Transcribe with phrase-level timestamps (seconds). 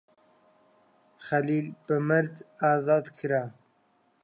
[1.25, 3.43] خەلیل بە مەرج ئازاد کرا.